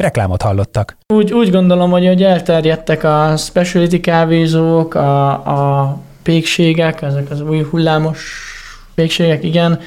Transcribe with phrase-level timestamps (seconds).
[0.00, 0.96] Reklámot hallottak.
[1.14, 7.62] Úgy, úgy gondolom, hogy, hogy elterjedtek a specialty kávézók, a, a pékségek, ezek az új
[7.70, 8.18] hullámos
[8.94, 9.80] pékségek, igen.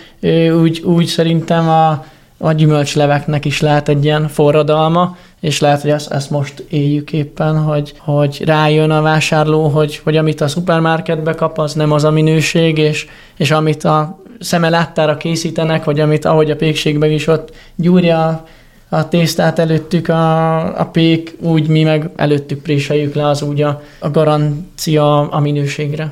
[0.62, 2.05] Úgy, úgy szerintem a,
[2.38, 7.57] a gyümölcsleveknek is lehet egy ilyen forradalma, és lehet, hogy ezt, ezt most éljük éppen,
[7.63, 12.12] hogy, hogy rájön a vásárló, hogy, hogy amit a szupermarketbe kap, az nem az a
[12.12, 13.07] minőség, és,
[13.38, 18.45] és amit a szeme láttára készítenek, vagy amit ahogy a pékségben is ott gyúrja
[18.94, 23.82] a tésztát előttük a, a pék, úgy mi meg előttük préseljük le az úgy a,
[24.00, 26.12] a garancia a minőségre.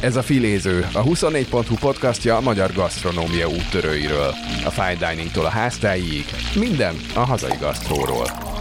[0.00, 4.34] Ez a Filéző, a 24.hu podcastja a magyar gasztronómia úttörőiről.
[4.64, 8.55] A fine diningtól a háztáig, minden a hazai gasztróról.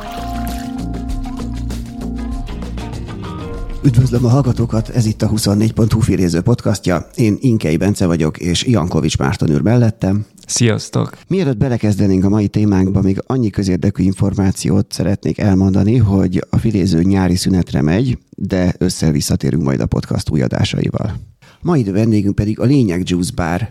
[3.86, 7.08] Üdvözlöm a hallgatókat, ez itt a 24.hu filéző podcastja.
[7.16, 10.26] Én Inkei Bence vagyok, és Jankovics Márton űr mellettem.
[10.46, 11.18] Sziasztok!
[11.28, 17.36] Mielőtt belekezdenénk a mai témánkba, még annyi közérdekű információt szeretnék elmondani, hogy a filéző nyári
[17.36, 21.14] szünetre megy, de össze visszatérünk majd a podcast új adásaival.
[21.62, 23.70] Mai vendégünk pedig a Lényeg Juice Bar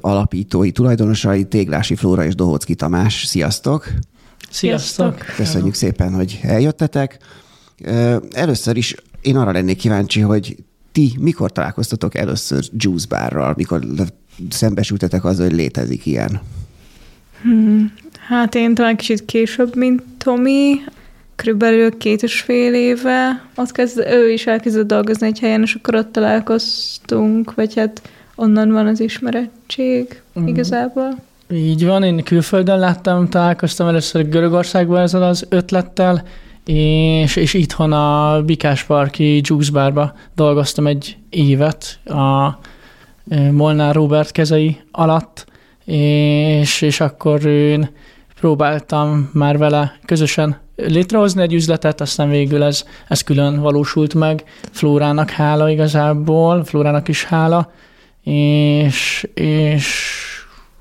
[0.00, 3.24] alapítói, tulajdonosai Téglási Flóra és Dohocki Tamás.
[3.26, 3.92] Sziasztok!
[4.50, 5.14] Sziasztok!
[5.36, 7.18] Köszönjük szépen, hogy eljöttetek.
[8.32, 10.56] Először is én arra lennék kíváncsi, hogy
[10.92, 13.80] ti mikor találkoztatok először Juice Barral, mikor
[14.50, 16.40] szembesültetek azzal, hogy létezik ilyen?
[17.42, 17.92] Hmm.
[18.28, 20.80] Hát én talán kicsit később, mint Tomi,
[21.36, 23.44] körülbelül két és fél éve.
[23.56, 28.02] Ott kezd, ő is elkezdett dolgozni egy helyen, és akkor ott találkoztunk, vagy hát
[28.34, 30.46] onnan van az ismerettség mm.
[30.46, 31.18] igazából.
[31.52, 36.24] Így van, én külföldön láttam, találkoztam először Görögországban ezzel az ötlettel,
[36.68, 42.58] és, és itthon a Bikás Parki Juice Barba dolgoztam egy évet a
[43.50, 45.46] Molnár Robert kezei alatt,
[45.84, 47.90] és, és akkor én
[48.40, 54.44] próbáltam már vele közösen létrehozni egy üzletet, aztán végül ez, ez külön valósult meg.
[54.70, 57.72] Flórának hála igazából, Flórának is hála,
[58.22, 60.16] és, és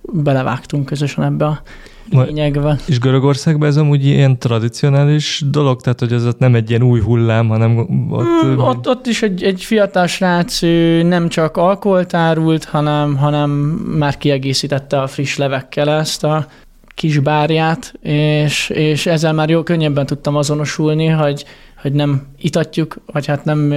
[0.01, 1.61] belevágtunk közösen ebbe a
[2.09, 2.79] lényegben.
[2.85, 7.01] És Görögországban ez amúgy ilyen tradicionális dolog, tehát hogy ez ott nem egy ilyen új
[7.01, 7.78] hullám, hanem
[8.09, 8.45] ott...
[8.45, 10.62] Mm, ott, ott is egy, egy fiatal srác
[11.03, 13.50] nem csak alkoholt árult, hanem, hanem
[13.97, 16.47] már kiegészítette a friss levekkel ezt a
[16.88, 21.46] kis bárját, és, és ezzel már jó könnyebben tudtam azonosulni, hogy,
[21.81, 23.73] hogy nem itatjuk, vagy hát nem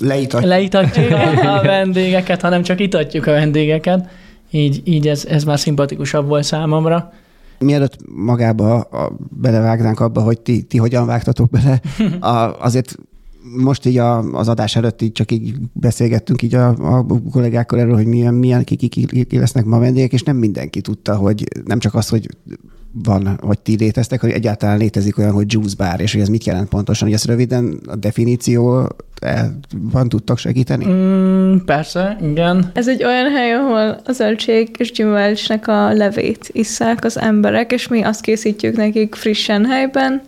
[0.00, 0.50] Leitatjuk.
[0.50, 1.10] Leitatjuk
[1.56, 4.08] a vendégeket, hanem csak itatjuk a vendégeket.
[4.50, 7.12] Így, így ez, ez már szimpatikusabb volt számomra.
[7.58, 11.80] Mielőtt magába a, belevágnánk abba, hogy ti, ti hogyan vágtatok bele,
[12.20, 12.96] a, azért
[13.56, 17.94] most így a, az adás előtt így csak így beszélgettünk így a, a kollégákkal erről,
[17.94, 21.48] hogy milyen, milyen ki, ki, ki, ki lesznek ma vendégek, és nem mindenki tudta, hogy
[21.64, 22.28] nem csak az, hogy
[22.92, 26.44] van, hogy ti léteztek, hogy egyáltalán létezik olyan, hogy juice bar, és hogy ez mit
[26.44, 28.88] jelent pontosan, hogy ezt röviden a definíció
[29.70, 30.86] van tudtak segíteni?
[30.86, 32.70] Mm, persze, igen.
[32.74, 37.88] Ez egy olyan hely, ahol az zöldség és gyümölcsnek a levét isszák az emberek, és
[37.88, 40.22] mi azt készítjük nekik frissen helyben,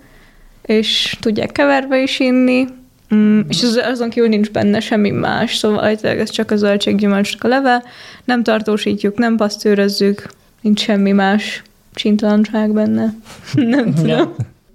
[0.62, 2.66] és tudják keverve is inni,
[3.14, 7.48] Mm, és az, azon kívül nincs benne semmi más, szóval ez csak a zöldséggyümölcsnek a
[7.48, 7.82] leve,
[8.24, 10.26] nem tartósítjuk, nem pasztőrözzük,
[10.60, 11.62] nincs semmi más
[11.94, 13.14] csintalanság benne.
[13.54, 14.10] nem tudom.
[14.10, 14.28] Igen.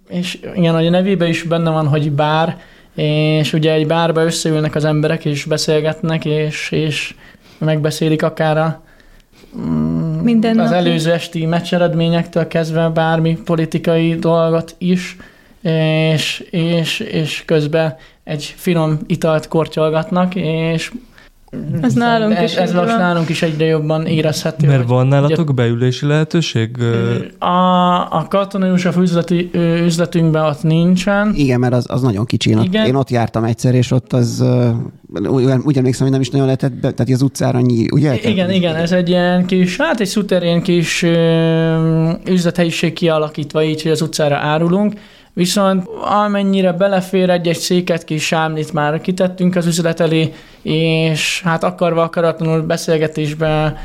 [0.09, 2.57] És igen, hogy a nevében is benne van, hogy bár,
[2.95, 7.15] és ugye egy bárba összeülnek az emberek, és beszélgetnek, és, és
[7.57, 8.83] megbeszélik akár a,
[9.57, 15.17] mm, Minden az előző esti meccseredményektől kezdve bármi politikai dolgot is,
[15.61, 20.91] és, és, és közben egy finom italt kortyolgatnak, és
[21.81, 22.55] ez nálunk is.
[22.55, 24.67] Ez most nálunk is egyre jobban érezhető.
[24.67, 26.77] Mert van nálatok beülési lehetőség?
[27.39, 29.49] A, a Katona József üzleti,
[29.83, 31.33] üzletünkben ott nincsen.
[31.35, 32.49] Igen, mert az, az nagyon kicsi.
[32.49, 32.81] Én, Igen.
[32.81, 34.43] Ott, én ott jártam egyszer, és ott az
[35.13, 38.19] úgy, úgy emlékszem, hogy nem is nagyon lehetett, be, tehát az utcára nyíl, ugye?
[38.23, 41.05] Igen, igen, ez egy ilyen kis, hát egy szuterén kis
[42.25, 44.93] üzlethelyiség kialakítva így, hogy az utcára árulunk,
[45.35, 52.01] Viszont amennyire belefér egy-egy széket kis sámlit már kitettünk az üzlet elé, és hát akarva
[52.01, 53.77] akaratlanul beszélgetésbe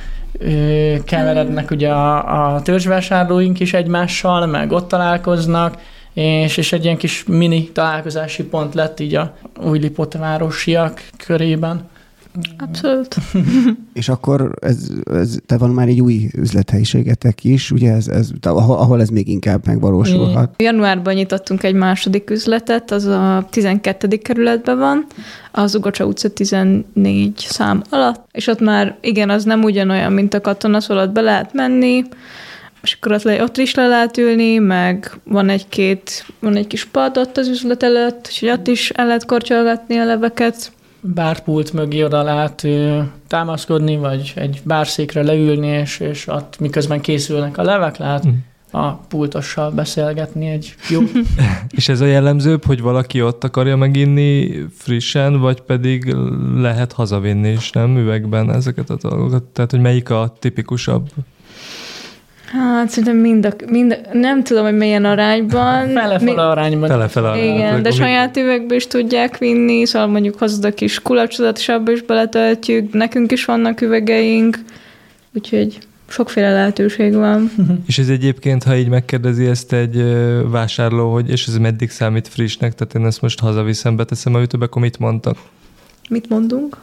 [1.05, 5.77] keverednek ugye a, a törzsvásárlóink is egymással, meg ott találkoznak,
[6.13, 11.90] és, és egy ilyen kis mini találkozási pont lett így a újlipot városiak körében.
[12.59, 13.17] Abszolút.
[13.93, 19.01] És akkor ez, ez, te van már egy új üzlethelyiségetek is, ugye, ez, ez, ahol,
[19.01, 20.55] ez még inkább megvalósulhat.
[20.63, 24.17] Januárban nyitottunk egy második üzletet, az a 12.
[24.17, 25.07] kerületben van,
[25.53, 30.41] az Ugocsa utca 14 szám alatt, és ott már igen, az nem ugyanolyan, mint a
[30.41, 32.05] katona, szóval ott be lehet menni,
[32.83, 36.85] és akkor ott, le, ott is le lehet ülni, meg van egy-két, van egy kis
[36.85, 40.73] pad ott az üzlet előtt, és ott is el lehet kortyolgatni a leveket.
[41.01, 47.63] Bárpult mögé oda ö, támaszkodni, vagy egy bárszékre leülni, és, és ott miközben készülnek a
[47.63, 48.31] levek, lehet Mm.
[48.71, 51.01] a pultossal beszélgetni egy jó
[51.69, 56.17] És ez a jellemzőbb, hogy valaki ott akarja meginni frissen, vagy pedig
[56.55, 59.43] lehet hazavinni is, nem üvegben ezeket a dolgokat?
[59.43, 61.09] Tehát, hogy melyik a tipikusabb?
[62.53, 65.89] Hát szerintem mind, a, mind a, nem tudom, hogy milyen arányban.
[65.89, 66.89] Fele-fele arányban.
[66.89, 67.45] Fele-fele.
[67.45, 71.93] Igen, de saját üvegbe is tudják vinni, szóval mondjuk hozod a kis kulacsodat, és abba
[71.93, 72.93] is beletöltjük.
[72.93, 74.59] Nekünk is vannak üvegeink,
[75.35, 77.51] úgyhogy sokféle lehetőség van.
[77.87, 80.05] És ez egyébként, ha így megkérdezi ezt egy
[80.51, 84.65] vásárló, hogy és ez meddig számít frissnek, tehát én ezt most hazaviszem, beteszem a ütőbe,
[84.65, 85.37] akkor mit mondtak?
[86.09, 86.77] Mit mondunk?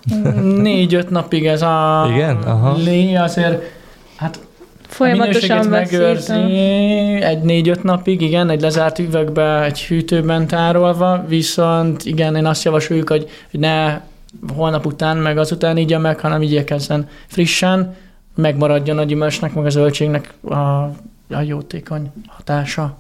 [0.58, 2.36] Négy-öt napig ez a Igen?
[2.36, 2.78] Aha.
[2.78, 3.77] lé, azért
[4.88, 6.46] Folyamatosan veszítem.
[7.22, 13.10] egy négy-öt napig, igen, egy lezárt üvegbe, egy hűtőben tárolva, viszont igen, én azt javasoljuk,
[13.10, 14.02] hogy, hogy ne
[14.56, 17.96] holnap után, meg azután ígya meg, hanem igyekezzen frissen,
[18.36, 20.56] megmaradjon a gyümölcsnek, meg a zöldségnek a,
[21.30, 22.98] a jótékony hatása.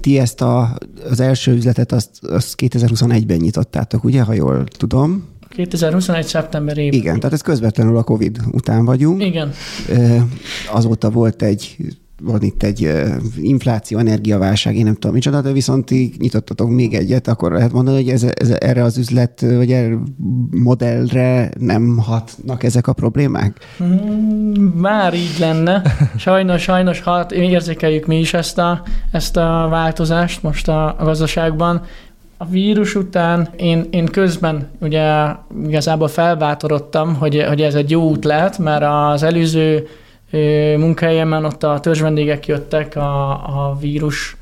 [0.00, 0.78] Ti ezt a,
[1.10, 5.35] az első üzletet azt, azt 2021-ben nyitottátok, ugye, ha jól tudom?
[5.56, 6.24] 2021.
[6.24, 6.98] szeptemberében.
[6.98, 9.22] Igen, tehát ez közvetlenül a Covid után vagyunk.
[9.22, 9.52] Igen.
[10.72, 11.76] Azóta volt egy
[12.22, 12.92] van itt egy
[13.36, 17.96] infláció, energiaválság, én nem tudom micsoda, de viszont ti nyitottatok még egyet, akkor lehet mondani,
[17.96, 19.96] hogy ez, ez, erre az üzlet, vagy erre
[20.50, 23.58] modellre nem hatnak ezek a problémák?
[23.82, 25.82] Mm, Már így lenne.
[26.16, 31.82] Sajnos, sajnos hat, érzékeljük mi is ezt a, ezt a változást most a gazdaságban.
[32.38, 35.26] A vírus után én, én közben ugye
[35.66, 39.88] igazából felbátorodtam, hogy, hogy ez egy jó út lehet, mert az előző
[40.76, 44.36] munkahelyemen ott a törzsvendégek jöttek a, a vírus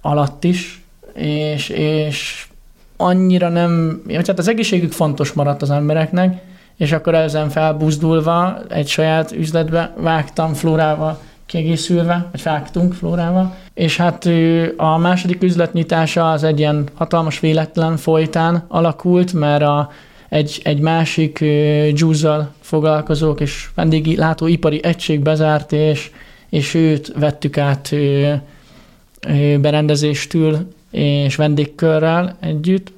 [0.00, 0.82] alatt is,
[1.14, 2.46] és, és
[2.96, 6.42] annyira nem, vagy hát az egészségük fontos maradt az embereknek,
[6.76, 11.20] és akkor ezen felbuzdulva egy saját üzletbe vágtam flórával
[11.54, 14.28] kiegészülve, vagy vágtunk flórával, és hát
[14.76, 19.90] a második üzletnyitása az egy ilyen hatalmas véletlen folytán alakult, mert a,
[20.28, 21.38] egy, egy másik
[21.92, 26.10] juice foglalkozók és vendégi látóipari egység bezárt, és,
[26.48, 28.32] és őt vettük át ö,
[29.28, 32.92] ö, berendezéstől és vendégkörrel együtt.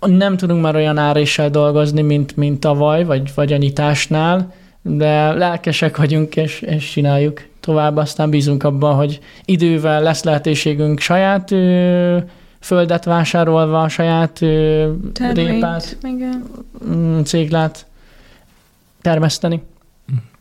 [0.00, 4.52] Nem tudunk már olyan áréssel dolgozni, mint, mint tavaly, vagy, vagy a nyitásnál,
[4.82, 11.50] de lelkesek vagyunk, és, és csináljuk tovább, aztán bízunk abban, hogy idővel lesz lehetőségünk saját
[11.50, 12.16] ö,
[12.60, 14.92] földet vásárolva, saját ö,
[15.34, 16.44] répát, Terményt, igen.
[16.88, 17.86] mm, céglát
[19.02, 19.62] termeszteni.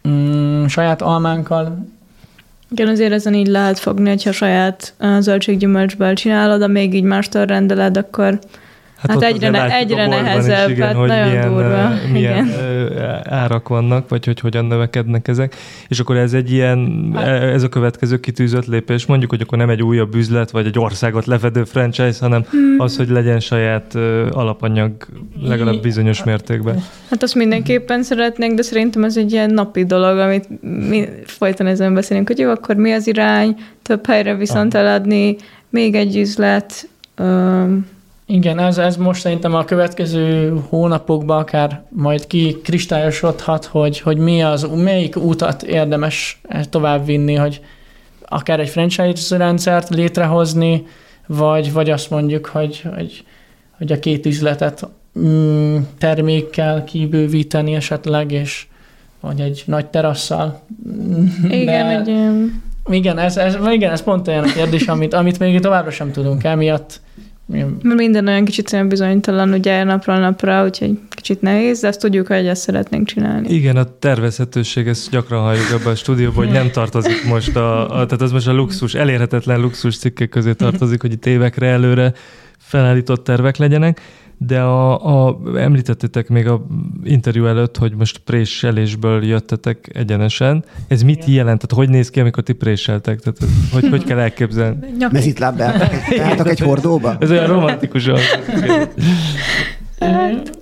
[0.08, 1.86] Mm, saját almánkkal.
[2.72, 7.98] Igen, azért ezen így lehet fogni, hogyha saját zöldséggyümölcsből csinálod, de még így mástól rendeled,
[7.98, 8.40] akkor
[8.98, 13.22] Hát ott egyre ne- egyre a boltban nehezebb, hát nagyon milyen, durva, milyen igen.
[13.30, 15.56] árak vannak, vagy hogy hogyan növekednek ezek.
[15.88, 19.06] És akkor ez egy ilyen, Hát- ez a következő kitűzött lépés.
[19.06, 22.75] Mondjuk, hogy akkor nem egy újabb üzlet, vagy egy országot lefedő franchise, hanem Hmm.
[22.77, 23.96] az, hogy legyen saját
[24.32, 24.92] alapanyag
[25.42, 26.84] legalább bizonyos mértékben.
[27.10, 30.48] Hát azt mindenképpen szeretnénk, de szerintem ez egy ilyen napi dolog, amit
[30.89, 35.36] mi folyton ezen beszélünk, hogy jó, akkor mi az irány, több helyre viszont eladni,
[35.70, 37.86] még egy üzlet, öm,
[38.29, 44.43] Igen, ez, ez most szerintem a következő hónapokban akár majd ki kristályosodhat, hogy, hogy mi
[44.43, 47.62] az, melyik útat érdemes továbbvinni, hogy
[48.25, 50.86] akár egy franchise rendszert létrehozni,
[51.27, 53.24] vagy, vagy azt mondjuk, hogy, hogy,
[53.77, 54.88] hogy a két üzletet
[55.19, 58.67] mm, termékkel kibővíteni esetleg, és
[59.19, 60.62] vagy egy nagy terasszal.
[61.50, 65.91] igen, egy ilyen Igen, ez, ez, igen, ez pont olyan kérdés, amit, amit még továbbra
[65.91, 67.01] sem tudunk emiatt
[67.48, 72.27] Mert minden olyan kicsit olyan bizonytalan, ugye napról napra, úgyhogy kicsit nehéz, de azt tudjuk,
[72.27, 73.54] hogy ezt szeretnénk csinálni.
[73.54, 78.06] Igen, a tervezhetőség, ezt gyakran halljuk abban a stúdióban, hogy nem tartozik most a, a
[78.06, 82.13] tehát ez most a luxus, elérhetetlen luxus cikkek közé tartozik, hogy itt évekre előre
[82.58, 84.01] felállított tervek legyenek,
[84.39, 86.65] de a, a, említettétek még a
[87.03, 90.63] interjú előtt, hogy most préselésből jöttetek egyenesen.
[90.88, 91.62] Ez mit jelent?
[91.67, 93.20] Tehát hogy néz ki, amikor ti préseltek?
[93.20, 94.77] Tehát ez- hogy, hogy kell elképzelni?
[94.98, 97.17] Nyak- Mezitláb beálltak egy, beálltak egy hordóba?
[97.20, 98.10] Ez olyan romantikus.
[100.00, 100.57] Hát,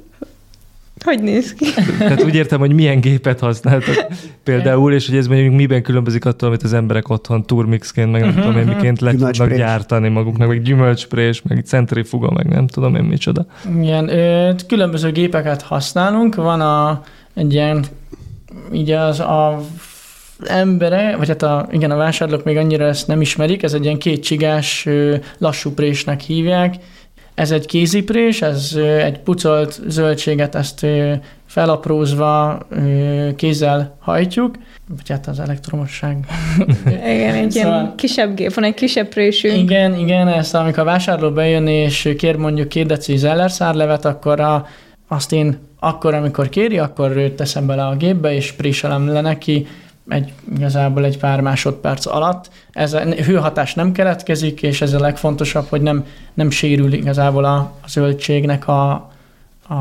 [1.05, 1.65] hogy néz ki?
[1.97, 4.05] Tehát úgy értem, hogy milyen gépet használtak
[4.43, 8.35] például, és hogy ez mondjuk miben különbözik attól, amit az emberek otthon turmixként, meg nem
[8.35, 13.03] tudom én miként le tudnak gyártani maguknak, meg gyümölcsprés, meg centrifuga, meg nem tudom én
[13.03, 13.45] micsoda.
[13.81, 17.85] Igen, ö, különböző gépeket használunk, van a, egy ilyen,
[18.73, 19.61] így az a
[20.43, 23.97] embere, vagy hát a, igen, a vásárlók még annyira ezt nem ismerik, ez egy ilyen
[23.97, 26.75] kétségás ö, lassú présnek hívják.
[27.35, 30.85] Ez egy kéziprés, ez egy pucolt zöldséget, ezt
[31.45, 32.59] felaprózva
[33.35, 34.55] kézzel hajtjuk,
[34.87, 36.17] vagy hát az elektromosság.
[37.13, 39.57] Igen, egy Szóval- ilyen kisebb gép, van egy kisebb présünk.
[39.57, 44.67] Igen, igen, ezt amikor a vásárló bejön és kér mondjuk két deci zellerszárlevet, akkor a,
[45.07, 49.67] azt én akkor, amikor kéri, akkor teszem bele a gépbe, és préselem le neki
[50.07, 52.49] egy, igazából egy pár másodperc alatt.
[52.71, 57.55] Ez a hőhatás nem keletkezik, és ez a legfontosabb, hogy nem, nem sérül igazából a,
[57.57, 58.91] a zöldségnek a,
[59.67, 59.75] a,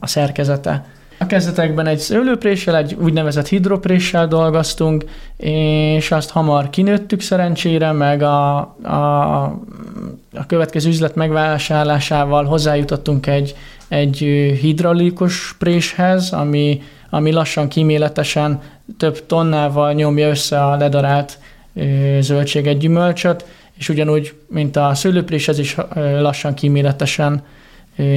[0.00, 0.84] a szerkezete.
[1.18, 5.04] A kezdetekben egy szőlőpréssel, egy úgynevezett hidropréssel dolgoztunk,
[5.36, 9.42] és azt hamar kinőttük szerencsére, meg a, a,
[10.32, 13.56] a következő üzlet megvásárlásával hozzájutottunk egy,
[13.88, 14.18] egy
[14.60, 18.60] hidraulikus préshez, ami, ami lassan kíméletesen
[18.98, 21.38] több tonnával nyomja össze a ledarált
[22.20, 23.44] zöldséget, gyümölcsöt,
[23.78, 27.44] és ugyanúgy, mint a szőlőpréshez is ö, lassan kíméletesen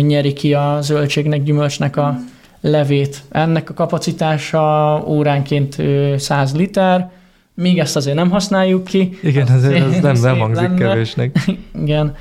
[0.01, 2.17] nyeri ki a zöldségnek, gyümölcsnek a
[2.61, 3.23] levét.
[3.29, 7.11] Ennek a kapacitása óránként ö, 100 liter,
[7.53, 9.17] még ezt azért nem használjuk ki.
[9.23, 10.77] Igen, ez, ez nem, nem hangzik lenne.
[10.77, 11.37] kevésnek.
[11.85, 12.15] Igen.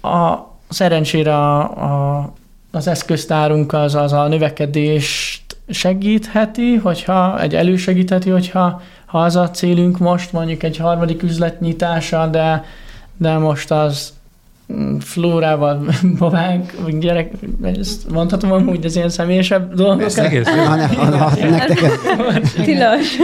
[0.00, 0.36] A,
[0.68, 2.32] szerencsére a, a,
[2.70, 9.98] az eszköztárunk az, az a növekedést segítheti, hogyha egy elősegítheti, hogyha ha az a célunk
[9.98, 12.64] most, mondjuk egy harmadik üzlet nyitása, de,
[13.16, 14.12] de most az
[14.72, 15.86] mm, flórával,
[16.18, 17.32] babánk, vagy gyerek,
[17.62, 20.02] ezt mondhatom amúgy, ez ilyen személyesebb dolgok.
[20.02, 20.62] Ez egész jó.
[20.62, 23.16] Ha, ne, ha, ha nektek ez Tilos.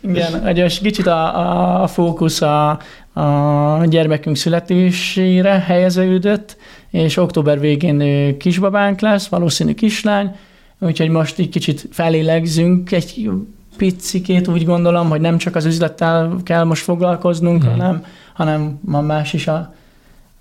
[0.00, 2.70] Igen, hogy most kicsit a, a, a fókusz a,
[3.12, 6.56] a gyermekünk születésére helyeződött,
[6.90, 10.34] és október végén kisbabánk lesz, valószínű kislány,
[10.80, 13.30] úgyhogy most így kicsit felélegzünk egy
[13.76, 17.70] picikét, úgy gondolom, hogy nem csak az üzlettel kell most foglalkoznunk, Mhm.
[17.70, 19.74] hanem, hanem van más is a,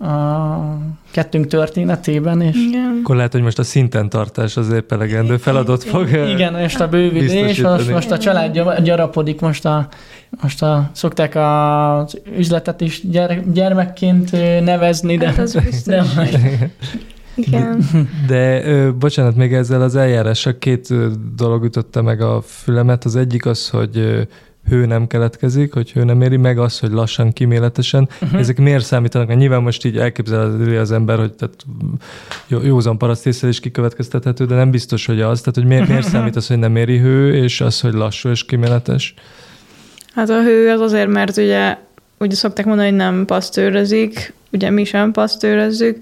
[0.05, 0.77] a
[1.12, 3.00] kettőnk történetében, és Igen.
[3.03, 6.08] Akkor lehet, hogy most a szinten tartás az épp elegendő feladat fog.
[6.29, 9.88] igen, most a bővítés, most, most a család gya- gyarapodik, most a,
[10.41, 15.84] most a, szokták az üzletet is gyere, gyermekként ö, nevezni, de, Hát az biztos.
[15.84, 16.39] de majd
[17.48, 17.86] Igen.
[18.27, 20.88] De ö, bocsánat, még ezzel az eljárással két
[21.36, 23.05] dolog ütötte meg a fülemet.
[23.05, 24.22] Az egyik az, hogy ö,
[24.69, 28.10] hő nem keletkezik, hogy hő nem éri, meg az, hogy lassan, kiméletesen.
[28.22, 28.39] Uh-huh.
[28.39, 29.27] Ezek miért számítanak?
[29.27, 31.65] Mert nyilván most így elképzelheti az ember, hogy tehát
[32.48, 35.39] jó, józan parasztészsel is kikövetkeztethető, de nem biztos, hogy az.
[35.39, 38.46] Tehát, hogy miért, miért számít az, hogy nem éri hő, és az, hogy lassú és
[38.46, 39.13] kiméletes?
[40.13, 41.77] Hát a hő az azért, mert ugye,
[42.17, 45.98] ugye szokták mondani, hogy nem pasztőrözik, ugye mi sem pasztőrözzük,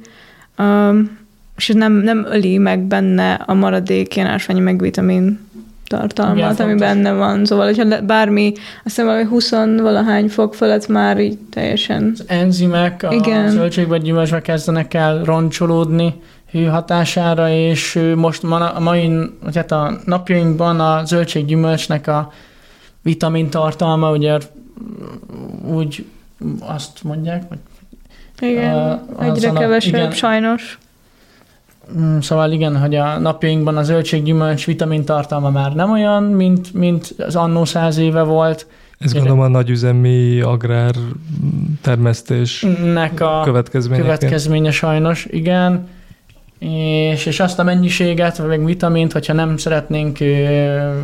[0.57, 1.17] um,
[1.57, 5.39] és nem, nem öli meg benne a maradék ilyen ásványi meg vitamin
[5.87, 6.79] tartalmat, Igen, ami fontos.
[6.79, 7.45] benne van.
[7.45, 12.23] Szóval, hogyha le- bármi, azt hiszem valami 20 valahány fok fölött már így teljesen az
[12.27, 13.49] enzimek a Igen.
[13.49, 16.13] zöldségben, gyümölcsben kezdenek el roncsolódni
[16.51, 19.11] hő hatására, és most ma, a mai,
[19.55, 22.31] hát a napjainkban a zöldséggyümölcsnek a
[23.01, 24.37] vitamin tartalma, ugye
[25.73, 26.05] úgy
[26.59, 27.57] azt mondják, hogy
[28.49, 30.11] igen, A- egyre kevesebb igen.
[30.11, 30.77] sajnos.
[31.99, 37.15] Mm, Szóval igen, hogy a napjainkban a zöldséggyümölcs vitamin tartalma már nem olyan, mint, mint
[37.17, 38.67] az annó száz éve volt.
[38.99, 40.95] Ez gondolom a nagyüzemi agrár
[41.81, 44.01] termesztés Nek a következménye.
[44.01, 45.87] következménye sajnos, igen.
[46.59, 50.17] És, és azt a mennyiséget, vagy meg vitamint, hogyha nem szeretnénk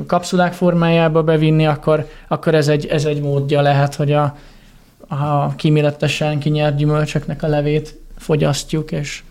[0.08, 4.38] kapszulák formájába bevinni, akkor, akkor ez, egy, ez egy módja lehet, hogy a,
[5.08, 9.24] a kíméletesen kinyert gyümölcsöknek a levét fogyasztjuk, és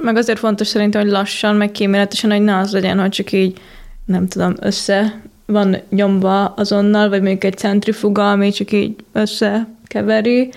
[0.00, 3.58] Meg azért fontos szerintem, hogy lassan, meg kíméletesen, hogy ne az legyen, hogy csak így,
[4.04, 10.50] nem tudom, össze van nyomva azonnal, vagy mondjuk egy centrifuga, ami csak így összekeveri,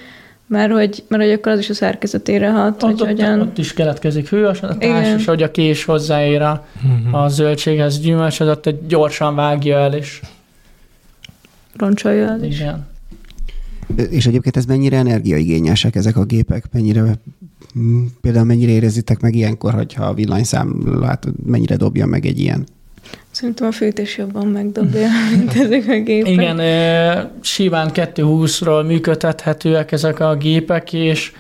[0.48, 3.42] Mert hogy, mert hogy akkor az is a szerkezetére hat, hogy Ott, ott, hogyan...
[3.42, 5.18] ott is keletkezik hőasatás, Igen.
[5.20, 7.14] és hogy a kés hozzáér a, Mhm.
[7.16, 10.22] a zöldséghez gyümölcs, az ott egy gyorsan vágja el, és
[11.78, 12.60] roncsolja az is.
[12.60, 12.88] igen.
[14.10, 16.66] És egyébként ez mennyire energiaigényesek ezek a gépek?
[16.72, 17.20] Mennyire,
[17.80, 22.66] mm, például mennyire érezitek meg ilyenkor, hogyha a villanyszámlát mennyire dobja meg egy ilyen?
[23.32, 26.32] Szerintem a fűtés jobban megdobja, mint ezek a gépek.
[26.32, 26.60] Igen,
[27.42, 31.32] simán 220-ról működtethetőek ezek a gépek, és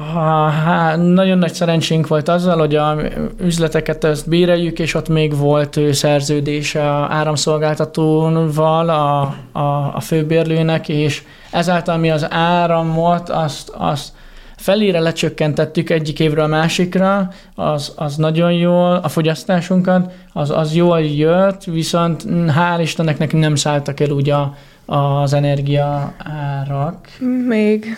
[0.00, 2.96] há, nagyon nagy szerencsénk volt azzal, hogy a
[3.40, 9.20] üzleteket ezt béreljük, és ott még volt ö, szerződése a áramszolgáltatóval a,
[9.58, 14.12] a, a főbérlőnek, és ezáltal mi az áramot azt, azt
[14.56, 21.00] felére lecsökkentettük egyik évről a másikra, az, az nagyon jól, a fogyasztásunkat, az, az jól
[21.00, 24.54] jött, viszont mm, hál' Istennek nekünk nem szálltak el úgy a,
[24.86, 27.08] az energia árak.
[27.48, 27.96] Még.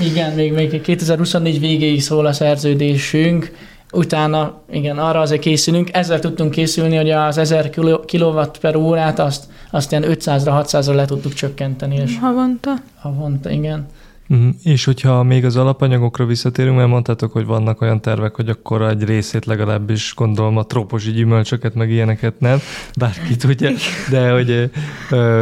[0.00, 3.52] Igen, még, még 2024 végéig szól a szerződésünk,
[3.92, 5.88] utána, igen, arra azért készülünk.
[5.92, 7.70] Ezzel tudtunk készülni, hogy az 1000
[8.06, 12.74] kW per órát azt, azt ilyen 500-ra, 600-ra le tudtuk csökkenteni, és Havonta.
[13.00, 13.86] havonta, igen.
[14.32, 14.48] Mhm.
[14.62, 19.04] És hogyha még az alapanyagokra visszatérünk, mert mondtátok, hogy vannak olyan tervek, hogy akkor egy
[19.04, 22.58] részét legalábbis gondolom a trópusi gyümölcsöket, meg ilyeneket nem,
[22.98, 23.70] bárki tudja,
[24.10, 24.70] de hogy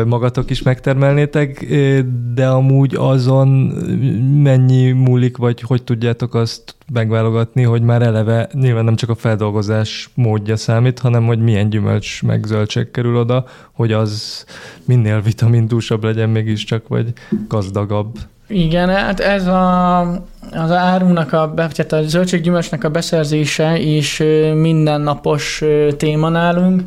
[0.06, 1.66] magatok is megtermelnétek,
[2.35, 3.49] de amúgy azon
[4.42, 10.11] mennyi múlik, vagy hogy tudjátok azt megválogatni, hogy már eleve nyilván nem csak a feldolgozás
[10.14, 14.44] módja számít, hanem hogy milyen gyümölcs meg zöldség kerül oda, hogy az
[14.85, 17.12] minél vitamindúsabb legyen mégiscsak, vagy
[17.49, 18.18] gazdagabb.
[18.52, 20.00] Igen, hát ez a,
[20.52, 24.23] az árunak, a, tehát a zöldséggyümölcsnek a beszerzése is
[24.54, 25.62] mindennapos
[25.97, 26.83] téma nálunk.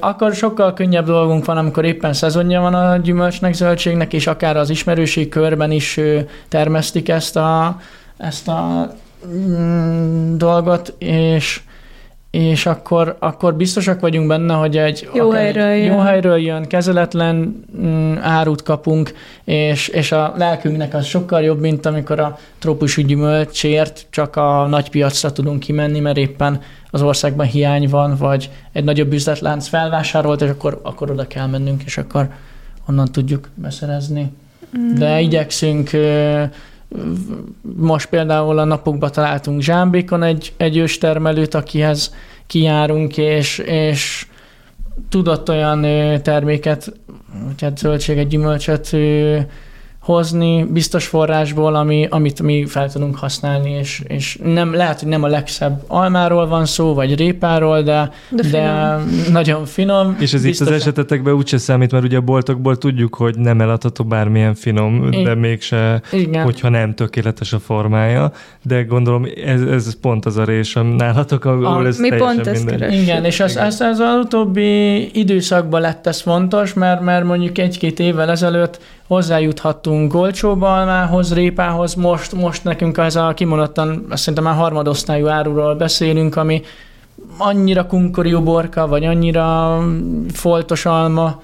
[0.00, 4.70] Akkor sokkal könnyebb dolgunk van, amikor éppen szezonja van a gyümölcsnek, zöldségnek, és akár az
[4.70, 6.00] ismerőség körben is
[6.48, 7.80] termesztik ezt a,
[8.16, 8.92] ezt a
[9.26, 11.60] mm, dolgot, és
[12.36, 15.92] és akkor, akkor biztosak vagyunk benne, hogy egy Jó akár egy helyről jön.
[15.92, 19.14] jó helyről jön, kezeletlen mm, árut kapunk,
[19.44, 24.90] és, és a lelkünknek az sokkal jobb, mint amikor a trópusi gyümölcsért csak a nagy
[24.90, 30.48] piacra tudunk kimenni, mert éppen az országban hiány van, vagy egy nagyobb üzletlánc felvásárolt, és
[30.48, 32.28] akkor, akkor oda kell mennünk, és akkor
[32.88, 34.32] onnan tudjuk beszerezni.
[34.94, 35.90] De igyekszünk,
[37.76, 42.14] most például a napokban találtunk Zsámbékon egy, egy őstermelőt, akihez
[42.46, 44.26] kijárunk, és, és
[45.08, 45.82] tudott olyan
[46.22, 46.92] terméket,
[47.56, 48.96] tehát zöldséget, gyümölcsöt
[50.06, 55.22] hozni biztos forrásból, ami, amit mi fel tudunk használni, és, és nem, lehet, hogy nem
[55.22, 59.06] a legszebb almáról van szó, vagy répáról, de, De de, finom.
[59.24, 60.16] de nagyon finom.
[60.18, 63.60] És ez itt az Biztosan- esetetekben úgyse számít, mert ugye a boltokból tudjuk, hogy nem
[63.60, 66.44] eladható bármilyen finom, I- de mégse, Igen.
[66.44, 71.44] hogyha nem tökéletes a formája, de gondolom ez, ez pont az a rés, ami nálatok,
[71.44, 73.02] ahol A- ez mi teljesen pont ezt keresünk.
[73.02, 77.98] Igen, és az, az, az, az utóbbi időszakban lett ez fontos, mert, mert mondjuk egy-két
[78.00, 84.54] évvel ezelőtt hozzájuthattunk golcsóba almához, répához, most, most nekünk ez a kimondottan, azt szerintem már
[84.54, 86.62] harmadosztályú áruról beszélünk, ami
[87.38, 89.78] annyira kunkoriú borka, vagy annyira
[90.32, 91.42] foltos alma,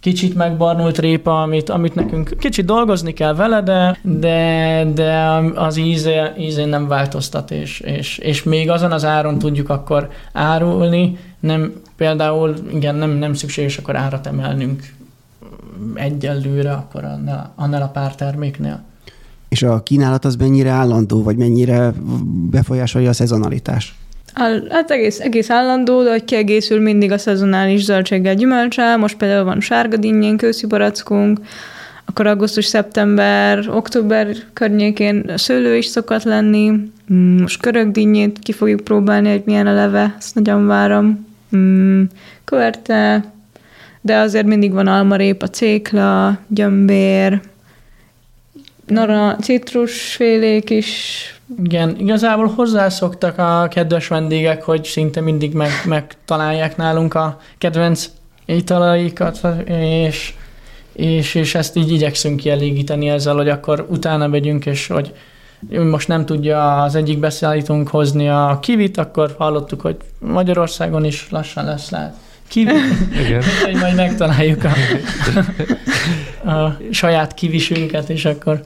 [0.00, 6.34] kicsit megbarnult répa, amit, amit nekünk kicsit dolgozni kell vele, de, de, de az íze,
[6.38, 12.54] ízén nem változtat, és, és, és még azon az áron tudjuk akkor árulni, nem, például
[12.72, 14.82] igen, nem, nem szükséges akkor árat emelnünk
[15.94, 18.82] egyelőre akkor annál, annál a pár terméknél.
[19.48, 21.92] És a kínálat az mennyire állandó, vagy mennyire
[22.50, 23.94] befolyásolja a szezonalitás?
[24.34, 28.96] Áll, hát egész, egész állandó, de hogy kiegészül mindig a szezonális zöldséggel gyümölcsel.
[28.96, 31.40] Most például van sárga dinnyénk, őszi barackunk,
[32.04, 36.70] akkor augusztus, szeptember, október környékén szőlő is szokott lenni.
[37.12, 41.26] Mm, Most körökdinnyét ki fogjuk próbálni, hogy milyen a leve, ezt nagyon várom.
[41.56, 42.02] Mm,
[42.44, 43.24] Köverte,
[44.02, 47.40] de azért mindig van almarépa, cékla, gyömbér,
[48.86, 51.26] nara, citrusfélék is,
[51.62, 58.10] Igen, igazából hozzászoktak a kedves vendégek, hogy szinte mindig meg, megtalálják nálunk a kedvenc
[58.46, 60.34] italaikat, és,
[60.92, 65.14] és, és ezt így igyekszünk kielégíteni ezzel, hogy akkor utána megyünk, és hogy
[65.68, 71.64] most nem tudja az egyik beszállítónk hozni a kivit, akkor hallottuk, hogy Magyarországon is lassan
[71.64, 72.14] lesz lehet
[72.52, 72.72] kivi,
[73.26, 73.42] Igen.
[73.64, 74.72] hogy majd megtaláljuk a,
[76.50, 78.62] a saját kivisünket, és akkor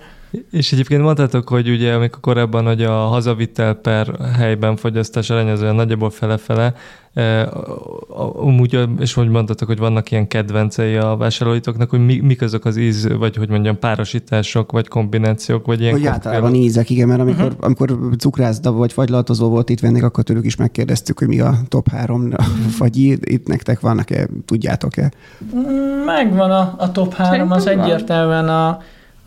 [0.51, 5.63] És egyébként mondtátok, hogy ugye amikor korábban, hogy a hazavitel per helyben fogyasztás arány az
[5.63, 6.75] olyan nagyjából fele-fele,
[8.37, 12.77] amúgy, és hogy mondtatok, hogy vannak ilyen kedvencei a vásárlóitoknak, hogy mi, mik azok az
[12.77, 17.45] íz, vagy hogy mondjam, párosítások, vagy kombinációk, vagy ilyen Hogy általában ízek, igen, mert amikor,
[17.45, 17.59] uh-huh.
[17.61, 21.89] amikor cukrászda vagy fagylaltozó volt itt vendég, akkor tőlük is megkérdeztük, hogy mi a top
[21.89, 22.31] három
[22.79, 25.13] fagyi, itt nektek vannak-e, tudjátok-e?
[26.07, 27.81] Megvan a, a top három, az van.
[27.81, 28.81] egyértelműen a,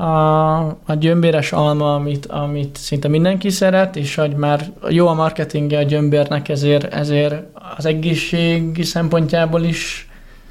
[0.03, 5.77] a, a gyömbéres alma, amit, amit szinte mindenki szeret, és hogy már jó a marketingje
[5.77, 7.43] a gyömbérnek, ezért, ezért
[7.77, 10.07] az egészség szempontjából is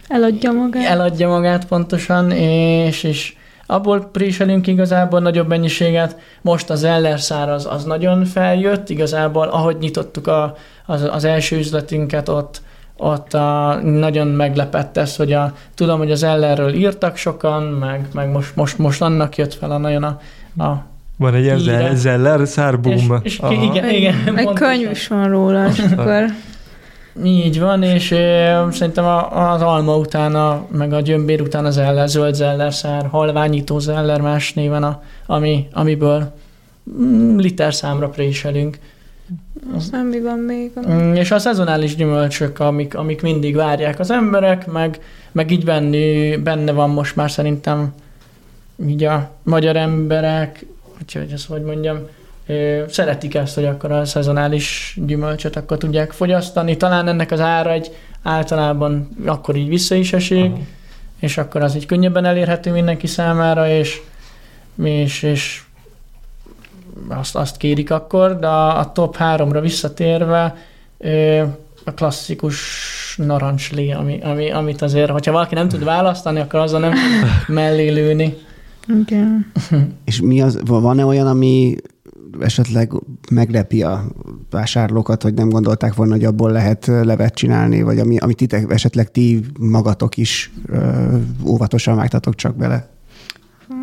[0.09, 0.85] Eladja magát.
[0.87, 3.35] eladja magát pontosan, és, és
[3.67, 6.17] abból préselünk igazából nagyobb mennyiséget.
[6.43, 10.55] Most az ellerszár az, az nagyon feljött, igazából ahogy nyitottuk a,
[10.87, 12.63] az, az első üzletünket ott,
[12.97, 18.31] ott a, nagyon meglepett ez, hogy a, tudom, hogy az ellerről írtak sokan, meg, meg
[18.31, 20.19] most, most, most annak jött fel a nagyon a,
[20.65, 20.85] a
[21.17, 21.79] Van egy ilyen Íre.
[21.79, 22.93] zel- zeller szárbum.
[22.93, 24.55] és, és igen, igen, Egy pontosan.
[24.55, 26.25] könyv is van róla, és akkor
[27.25, 28.05] Így van, és
[28.71, 33.79] szerintem az alma után, a, meg a gyömbér után az eller, zöld zeller szár, halványító
[33.79, 36.33] zeller más néven, a, ami, amiből
[37.01, 38.79] mm, liter számra préselünk.
[39.75, 40.71] aztán mi van még?
[40.89, 45.01] Mm, És a szezonális gyümölcsök, amik, amik mindig várják az emberek, meg,
[45.33, 47.95] meg így benne, benne van most már szerintem
[48.87, 50.67] így a magyar emberek,
[51.01, 51.99] úgyhogy ezt hogy mondjam,
[52.89, 56.77] szeretik ezt, hogy akkor a szezonális gyümölcsöt akkor tudják fogyasztani.
[56.77, 57.91] Talán ennek az ára egy
[58.23, 60.57] általában akkor így vissza is esik,
[61.21, 64.01] és akkor az így könnyebben elérhető mindenki számára, és,
[64.83, 65.63] és, és
[67.09, 70.57] azt, azt kérik akkor, de a, a top 3-ra visszatérve
[71.85, 72.59] a klasszikus
[73.17, 76.93] narancslé, ami, ami, amit azért, hogyha valaki nem tud választani, akkor azzal nem
[77.47, 78.37] mellé lőni.
[78.89, 79.53] Igen.
[80.05, 81.75] És mi az, van-e olyan, ami
[82.41, 82.93] esetleg
[83.31, 84.05] meglepi a
[84.51, 89.11] vásárlókat, hogy nem gondolták volna, hogy abból lehet levet csinálni, vagy ami, amit titek, esetleg
[89.11, 90.79] ti magatok is ö,
[91.47, 92.89] óvatosan vágtatok csak bele?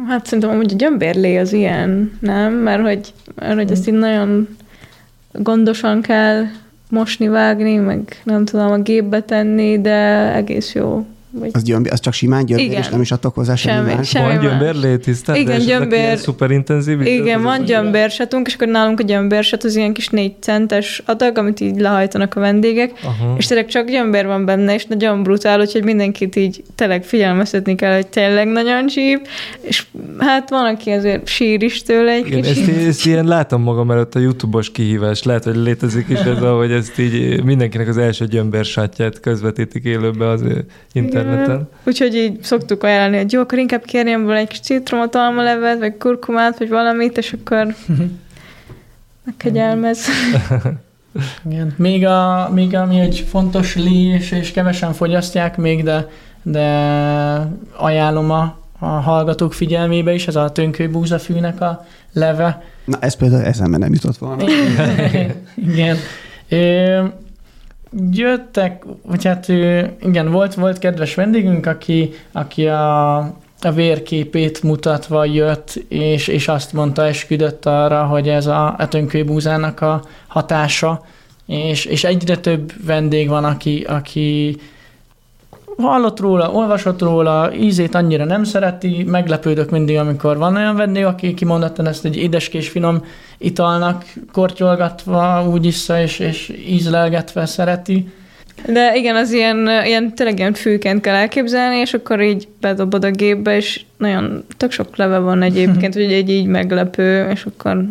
[0.07, 2.53] Hát szerintem amúgy a gyömbérlé az ilyen, nem?
[2.53, 4.47] Mert hogy, mert hogy ezt így nagyon
[5.31, 6.43] gondosan kell
[6.89, 11.05] mosni, vágni, meg nem tudom, a gépbe tenni, de egész jó.
[11.39, 12.79] Vagy Az, gyömbér, az csak simán gyömbér, Igen.
[12.81, 14.09] és nem is adtok hozzá semmi, Semmi, más?
[14.09, 14.25] semmi.
[14.25, 14.43] Van más.
[14.45, 15.35] gyömbérlé tisztán?
[15.35, 17.01] Igen, gyömbér- Szuper intenzív?
[17.01, 21.59] Igen, van gyömbérsetunk, és akkor nálunk a gyömbérset az ilyen kis négy centes adag, amit
[21.59, 23.35] így lehajtanak a vendégek, Aha.
[23.37, 27.93] és tényleg csak gyömbér van benne, és nagyon brutál, úgyhogy mindenkit így tényleg figyelmeztetni kell,
[27.95, 29.27] hogy tényleg nagyon csíp,
[29.61, 29.85] és
[30.19, 32.67] hát van, aki azért sír is tőle egy Igen, kicsit.
[32.67, 35.23] ezt, ezt ilyen látom magam előtt a YouTube-os kihívás.
[35.23, 40.41] Lehet, hogy létezik is ez, ahogy ezt így mindenkinek az első gyömbérsátját közvetítik élőbe az
[40.41, 40.57] ö,
[41.25, 41.69] interneten.
[41.83, 45.97] Úgyhogy így szoktuk ajánlani, hogy jó, akkor inkább kérjem volna egy kis citromot, almalevet, vagy
[45.97, 47.75] kurkumát, vagy valamit, és akkor
[49.25, 49.99] megkegyelmez.
[51.49, 51.73] Igen.
[51.77, 56.09] Még, a, még ami egy fontos lé, és, és kevesen fogyasztják még, de,
[56.43, 56.67] de
[57.77, 62.63] ajánlom a, a hallgatók figyelmébe is, ez a tönkölybúzafűnek a leve.
[62.85, 64.43] Na, ez például eszembe nem jutott volna.
[65.55, 65.97] igen.
[66.49, 67.03] Ö,
[68.11, 69.47] jöttek, vagy hát
[70.01, 73.17] igen, volt, volt kedves vendégünk, aki, aki a,
[73.61, 79.81] a vérképét mutatva jött, és, és azt mondta, esküdött arra, hogy ez a, a tönkölybúzának
[79.81, 81.05] a hatása,
[81.45, 84.57] és, és egyre több vendég van, aki, aki
[85.77, 91.33] hallott róla, olvasott róla, ízét annyira nem szereti, meglepődök mindig, amikor van olyan vendég, aki
[91.33, 93.03] kimondottan ezt egy édeskés finom
[93.37, 98.07] italnak kortyolgatva úgy vissza, és, és ízlelgetve szereti.
[98.67, 103.11] De igen, az ilyen, ilyen tényleg ilyen fűként kell elképzelni, és akkor így bedobod a
[103.11, 107.85] gépbe, és nagyon tök sok leve van egyébként, hogy egy így meglepő, és akkor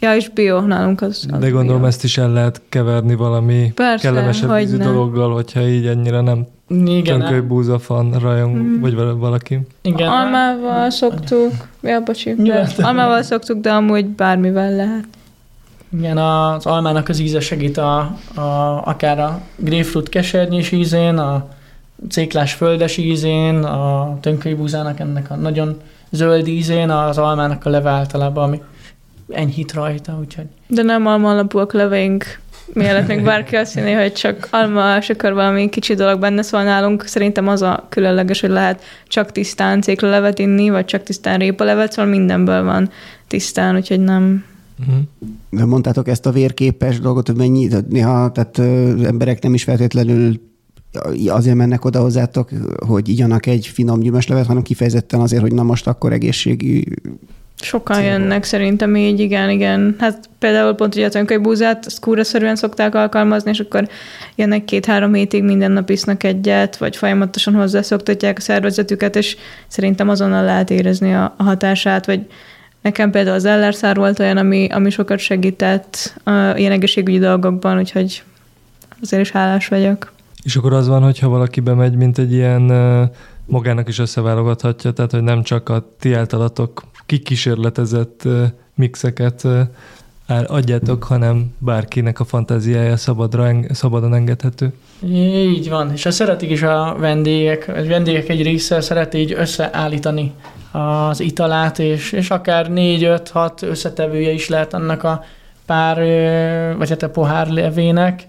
[0.00, 1.88] Ja, és bio nálunk az, az De gondolom bio.
[1.88, 4.84] ezt is el lehet keverni valami Persze, kellemesebb hogy ízű ne.
[4.84, 8.80] dologgal, hogyha így ennyire nem Igen, tönkölybúza fan rajong, Mm.
[8.80, 9.60] vagy vala- valaki.
[9.82, 10.08] igen.
[10.08, 11.52] Almával szoktuk,
[11.82, 12.34] ja, bocsi,
[12.78, 15.04] almával szoktuk, de amúgy bármivel lehet.
[15.98, 17.98] Igen, az almának az íze segít a,
[18.34, 21.48] a, akár a grapefruit kesernyés ízén, a
[22.08, 25.80] céklás földes ízén, a tönkölybúzának ennek a nagyon
[26.10, 28.62] zöld ízén, az almának a leve általában, ami
[29.34, 32.24] enyhít rajta, úgyhogy De nem alma alapúak leveink,
[32.72, 36.66] mielőtt még bárki azt hinné, hogy csak alma, és akkor valami kicsi dolog benne, szóval
[36.66, 41.92] nálunk szerintem az a különleges, hogy lehet csak tisztán céklalevet inni, vagy csak tisztán répalevet,
[41.92, 42.90] szóval mindenből van
[43.26, 44.44] tisztán, úgyhogy nem.
[44.80, 45.02] Uh-huh.
[45.50, 50.40] De mondtátok ezt a vérképes dolgot, hogy mennyi, néha tehát ö, emberek nem is feltétlenül
[51.26, 52.50] azért mennek oda hozzátok,
[52.86, 56.88] hogy igyanak egy finom gyümölcslevet, hanem kifejezetten azért, hogy na most akkor egészségi
[57.60, 58.12] Sokan Célból.
[58.12, 59.96] jönnek szerintem így, igen, igen.
[59.98, 63.88] Hát például pont ugye a tönköly búzát, azt kúraszerűen szokták alkalmazni, és akkor
[64.36, 69.36] jönnek két-három hétig, minden nap isznak egyet, vagy folyamatosan hozzászoktatják a szervezetüket, és
[69.66, 72.20] szerintem azonnal lehet érezni a, a hatását, vagy
[72.82, 78.22] nekem például az ellerszár volt olyan, ami, ami sokat segített uh, ilyen egészségügyi dolgokban, úgyhogy
[79.02, 80.12] azért is hálás vagyok.
[80.42, 82.62] És akkor az van, hogyha valaki bemegy, mint egy ilyen
[83.46, 88.22] magának is összeválogathatja, tehát hogy nem csak a ti általatok kikísérletezett
[88.74, 89.46] mixeket
[90.46, 94.72] adjátok, hanem bárkinek a fantáziája szabadra, szabadon engedhető.
[95.08, 100.32] Így van, és ezt szeretik is a vendégek, a vendégek egy része szereti így összeállítani
[100.72, 105.24] az italát, és, és akár négy-öt-hat összetevője is lehet annak a
[105.66, 105.96] pár,
[106.76, 108.22] vagy hát a pohár levének.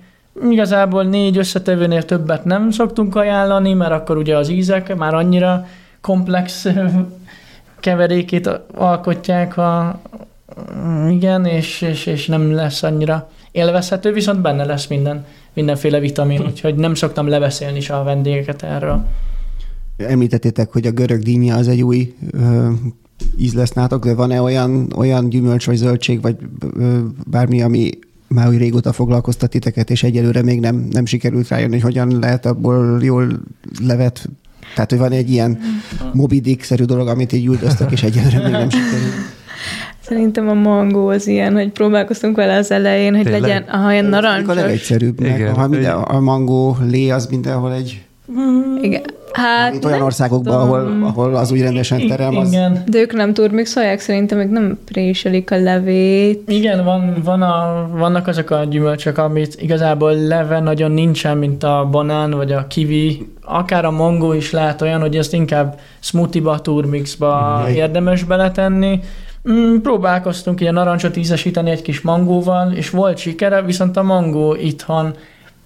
[0.50, 5.68] Igazából négy összetevőnél többet nem szoktunk ajánlani, mert akkor ugye az ízek már annyira
[6.02, 6.68] komplex
[7.86, 10.02] keverékét alkotják a,
[11.10, 16.76] igen, és, és, és nem lesz annyira élvezhető, viszont benne lesz minden, mindenféle vitamin, úgyhogy
[16.76, 19.06] nem szoktam lebeszélni se a vendégeket erről.
[19.98, 22.70] Említettétek, hogy a görög dínya az egy új ö,
[23.38, 26.36] íz lesz nátok, de van-e olyan, olyan gyümölcs vagy zöldség, vagy
[26.74, 27.90] ö, bármi, ami
[28.28, 32.46] már úgy régóta foglalkoztat titeket, és egyelőre még nem, nem sikerült rájönni, hogy hogyan lehet
[32.46, 33.28] abból jól
[33.82, 34.30] levet
[34.76, 35.60] tehát, hogy van egy ilyen
[36.14, 39.14] Moby Dick-szerű dolog, amit így üldöztök, és egyelőre még nem sikerült.
[40.00, 43.42] Szerintem a mangó az ilyen, hogy próbálkoztunk vele az elején, hogy Tényleg?
[43.42, 44.56] legyen aha, ilyen Mondjuk A narancsos.
[44.56, 45.54] legegyszerűbb, mert Igen.
[45.54, 48.02] ha minden, a mangó lé az mindenhol egy,
[48.82, 49.02] Igen.
[49.36, 53.34] Hát, mint olyan országokban, ahol, ahol az úgy rendesen terem, az Igen, De ők nem
[53.34, 56.50] turmixolják, szerintem még nem préselik a levét.
[56.52, 61.88] igen van, van a, vannak azok a gyümölcsök, amit igazából leve nagyon nincsen, mint a
[61.92, 63.28] banán vagy a kiwi.
[63.42, 67.74] Akár a mangó is lehet olyan, hogy ezt inkább smoothie-ba, turmixba Mhm.
[67.74, 69.00] érdemes beletenni.
[69.50, 75.14] Mm, próbálkoztunk ilyen narancsot ízesíteni egy kis mangóval, és volt sikere, viszont a mangó itthon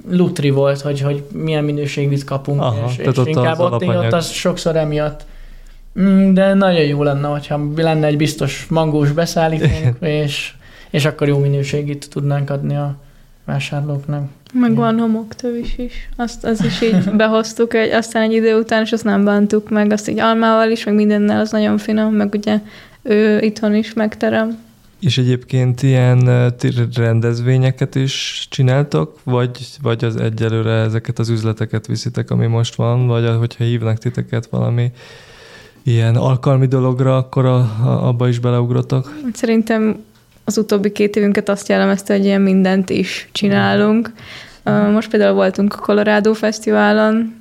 [0.08, 3.82] lutri volt, hogy, hogy milyen minőségűt kapunk, Aha, és, és ott inkább az ott, ott
[3.82, 4.14] alapanyag.
[4.14, 5.26] az sokszor emiatt.
[6.00, 10.54] Mm, De nagyon jó lenne, hogyha lenne egy biztos mangós beszállítónk, és,
[10.90, 12.96] és akkor jó minőségét tudnánk adni a
[13.46, 14.30] vásárlóknak.
[14.54, 16.10] Meg van homoktövis is.
[16.16, 19.92] Azt, az is így behoztuk, egy, aztán egy idő után, és azt nem bántuk meg.
[19.92, 22.60] Azt így almával is, meg mindennel, az nagyon finom, meg ugye
[23.02, 24.58] ő itthon is megterem.
[25.00, 26.52] És egyébként ilyen
[26.96, 33.36] rendezvényeket is csináltok, vagy, vagy az egyelőre ezeket az üzleteket viszitek, ami most van, vagy
[33.38, 34.92] hogyha hívnak titeket valami
[35.84, 39.20] ilyen alkalmi dologra, akkor a, a, abba is beleugrotok?
[39.34, 40.04] Szerintem
[40.44, 44.12] az utóbbi két évünket azt jellemezte, hogy ilyen mindent is csinálunk.
[44.66, 47.39] Uh, Most például voltunk a Colorado Fesztiválon, mm,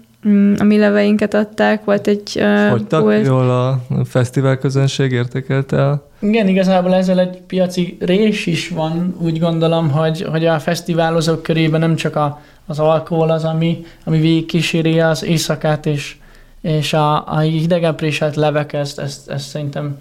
[0.59, 2.43] a mi leveinket adták, volt egy...
[2.71, 6.07] Fogytak volt- jól a fesztivál közönség értékelte el?
[6.21, 11.81] Igen, igazából ezzel egy piaci rés is van, úgy gondolom, hogy, hogy a fesztiválozók körében
[11.81, 16.17] nem csak a, az alkohol az, ami, ami végigkíséri az éjszakát, és,
[16.61, 19.99] és a, a idegenpréselt levek, ezt, ezt, ezt szerintem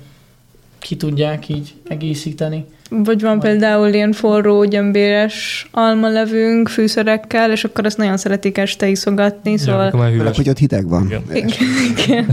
[0.79, 2.65] ki tudják így egészíteni.
[2.89, 9.51] Vagy van például ilyen forró, gyömbéres almalevünk fűszerekkel, és akkor azt nagyon szeretik este iszogatni,
[9.51, 9.91] Ja, szóval...
[9.91, 11.05] Főleg, hogy ott hideg van.
[11.05, 11.21] Igen.
[11.33, 11.49] Igen,
[11.97, 12.25] igen.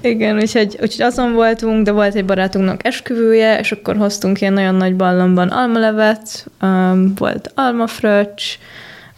[0.00, 4.74] igen úgyhogy, úgyhogy azon voltunk, de volt egy barátunknak esküvője, és akkor hoztunk ilyen nagyon
[4.74, 8.42] nagy ballonban almalevet, um, volt almafröccs,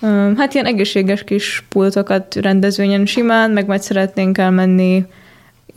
[0.00, 5.04] um, hát ilyen egészséges kis pultokat rendezvényen simán, meg majd szeretnénk elmenni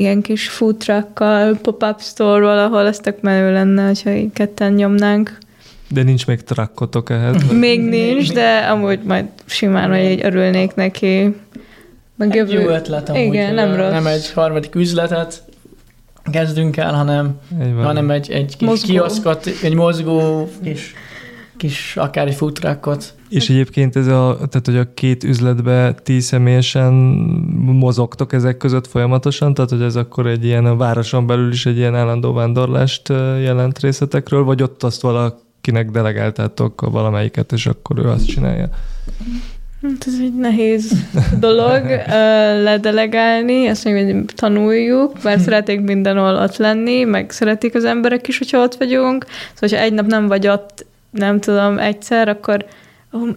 [0.01, 5.37] ilyen kis food truckkal, pop-up store ahol ez tök menő lenne, hogyha így ketten nyomnánk.
[5.87, 7.51] De nincs még trakkotok ehhez?
[7.51, 11.35] Még nincs, de amúgy majd simán, hogy így örülnék neki.
[12.15, 13.91] Meg Egy jó ötlet amúgy, Igen, nem rossz.
[13.91, 15.43] Nem egy harmadik üzletet
[16.31, 17.39] kezdünk el, hanem,
[17.81, 18.87] hanem egy, egy kis Mozgó.
[18.87, 20.93] kioszkot, egy mozgó kis,
[21.57, 23.13] kis akár egy food truckot.
[23.31, 26.93] És egyébként ez a, tehát hogy a két üzletbe ti személyesen
[27.65, 31.77] mozogtok ezek között folyamatosan, tehát hogy ez akkor egy ilyen a városon belül is egy
[31.77, 33.09] ilyen állandó vándorlást
[33.41, 38.69] jelent részletekről, vagy ott azt valakinek delegáltátok valamelyiket, és akkor ő azt csinálja.
[39.81, 40.93] Hát ez egy nehéz
[41.39, 41.81] dolog
[42.63, 48.61] ledelegálni, ezt még tanuljuk, bár szeretnék mindenhol ott lenni, meg szeretik az emberek is, hogyha
[48.61, 49.25] ott vagyunk.
[49.25, 52.65] Szóval, hogyha egy nap nem vagy ott, nem tudom, egyszer, akkor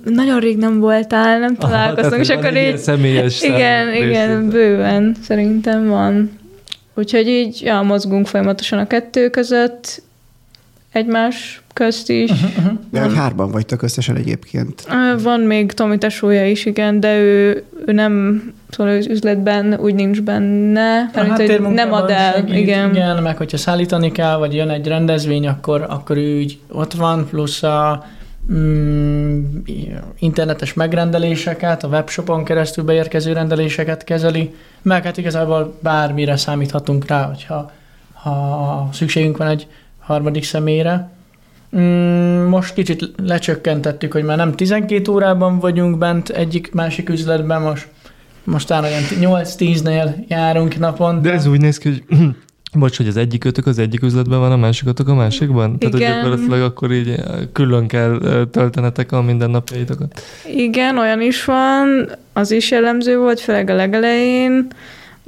[0.05, 2.79] nagyon rég nem voltál, nem találkoztunk, és akkor így...
[2.79, 6.39] Személyes Igen, igen, bőven szerintem van.
[6.95, 10.03] Úgyhogy így, ja, mozgunk folyamatosan a kettő között,
[10.93, 12.31] egymás közt is.
[12.91, 14.87] De hogy hárban vagytok összesen egyébként.
[15.23, 20.23] Van még Tomi tesója is, igen, de ő, ő nem szóval az üzletben úgy nincs
[20.23, 22.33] benne, mert hogy nem ad el.
[22.33, 22.91] segít, igen.
[22.91, 27.27] igen, meg hogyha szállítani kell, vagy jön egy rendezvény, akkor, akkor ő úgy ott van,
[27.29, 28.07] plusz a
[28.52, 29.44] mm,
[30.18, 37.70] internetes megrendeléseket, a webshopon keresztül beérkező rendeléseket kezeli, meg hát igazából bármire számíthatunk rá, hogyha
[38.12, 39.66] ha szükségünk van egy
[39.98, 41.11] harmadik személyre.
[41.76, 47.88] Mm, Most kicsit lecsökkentettük, hogy már nem 12 órában vagyunk bent egyik-másik üzletben, most
[48.44, 51.22] mostán olyan 8-10-nél járunk napon.
[51.22, 52.04] De ez úgy néz ki, hogy
[52.75, 55.79] Bocs, hogy az egyik ötök az egyik üzletben van, a másikötök a másikban?
[55.79, 56.15] Tehát, hogy Igen.
[56.15, 60.23] gyakorlatilag akkor így eh, külön kell eh, töltenetek a mindennapjaitokat.
[60.57, 64.67] Igen, olyan is van, az is jellemző volt, főleg a legelején.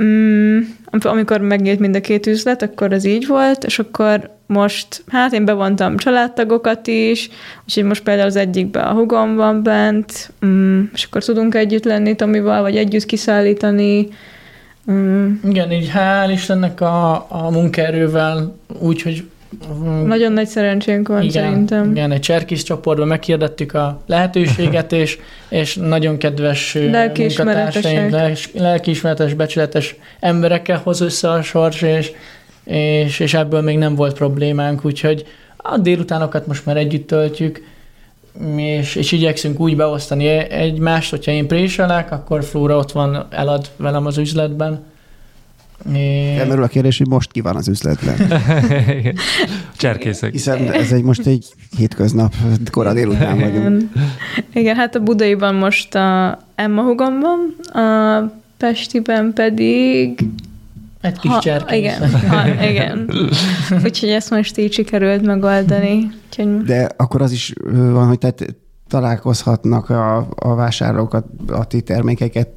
[0.03, 0.59] Mm,
[1.03, 5.45] amikor megnyílt mind a két üzlet, akkor ez így volt, és akkor most, hát én
[5.45, 7.29] bevontam családtagokat is,
[7.65, 12.15] úgyhogy most például az egyikben a hugom van bent, mm, és akkor tudunk együtt lenni
[12.15, 14.09] Tomival, vagy együtt kiszállítani.
[14.91, 19.25] Mm, Igen, így hál' Istennek a, a munkaerővel, úgyhogy
[19.85, 21.91] mm, nagyon nagy szerencsénk van igen, szerintem.
[21.91, 25.19] Igen, egy cserkis csoportban meghirdettük a lehetőséget, és,
[25.49, 32.13] és nagyon kedves munkatársaink, lelkis- lelkiismeretes, becsületes emberekkel hoz össze a sors, és,
[32.65, 37.63] és, és ebből még nem volt problémánk, úgyhogy a délutánokat most már együtt töltjük,
[38.57, 44.07] és, és igyekszünk úgy beosztani egymást, hogyha én préselek, akkor Flóra ott van, elad velem
[44.07, 44.85] az üzletben.
[45.95, 48.43] É, Felmerül a kérdés, hogy most ki van az üzletben.
[49.77, 50.33] Cserkészek.
[50.33, 51.47] Hiszen ez egy most egy
[51.77, 52.35] hétköznap,
[52.71, 53.57] kora délután vagyunk.
[53.57, 53.91] Igen.
[54.53, 60.19] Igen, hát a Budaiban most a Emma hugom van, a Pestiben pedig...
[61.07, 61.79] egy kis Ha- cserkész.
[61.79, 63.11] Igen, ha, igen.
[63.85, 66.11] Úgyhogy ezt most így sikerült megoldani.
[66.27, 68.57] Úgyhogy De akkor az is van, hogy tehát
[68.89, 72.49] találkozhatnak a, a vásárlók a, a ti termékeket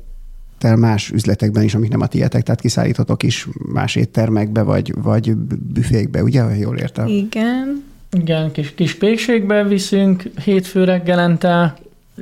[0.57, 5.35] tel más üzletekben is, amik nem a tietek, tehát kiszállítotok is más éttermekbe, vagy, vagy
[5.73, 7.07] büfékbe, ugye, ha jól értem?
[7.07, 7.83] igen.
[8.11, 11.75] Igen, kis, kis pékségbe viszünk hétfő reggelente,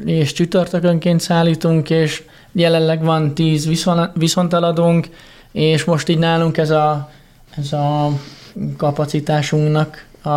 [0.05, 5.07] és csütörtökönként szállítunk, és jelenleg van 10 viszon, viszonteladónk,
[5.57, 7.09] és most így nálunk ez a,
[7.57, 8.09] ez a
[8.77, 10.29] kapacitásunknak a,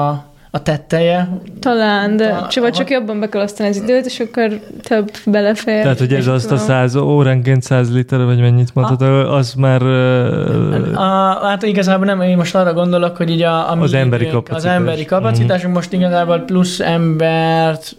[0.50, 1.28] a tetteje.
[1.60, 5.10] Talán, de A- csak, vagy csak jobban be kell osztani az időt, és akkor több
[5.26, 5.82] belefér.
[5.82, 6.64] Tehát, hogy ez azt a tudom.
[6.64, 9.82] száz óránként száz liter, vagy mennyit mondtad, az már...
[9.82, 13.92] ö, A, hát igazából nem, én most arra gondolok, hogy így a, a mi Az
[13.92, 14.74] emberi időnk, Az kapacitás.
[14.76, 17.96] emberi kapacitásunk most igazából plusz embert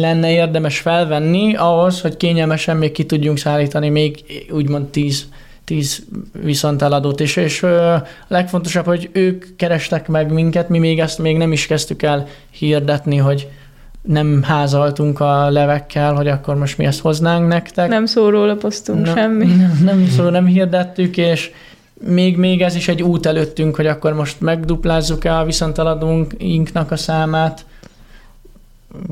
[0.00, 5.26] lenne érdemes felvenni ahhoz, hogy kényelmesen még ki tudjunk szállítani még úgymond 10
[5.70, 6.02] 10
[6.32, 11.36] viszont eladót is, és a legfontosabb, hogy ők kerestek meg minket, mi még ezt még
[11.36, 13.48] nem is kezdtük el hirdetni, hogy
[14.02, 17.88] nem házaltunk a levekkel, hogy akkor most mi ezt hoznánk nektek.
[17.88, 19.46] Nem szórólapoztunk Nem- semmi.
[19.54, 21.50] Nem, nem, szóval nem hirdettük, és
[22.06, 27.64] még, még ez is egy út előttünk, hogy akkor most megduplázzuk-e a viszonteladóinknak a számát,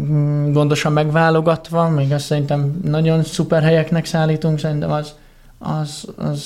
[0.00, 5.14] Mm, gondosan megválogatva, még azt szerintem nagyon szuper helyeknek szállítunk, szerintem az,
[5.58, 6.44] az, az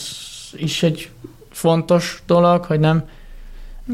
[0.56, 1.10] is egy
[1.50, 3.02] fontos dolog, hogy nem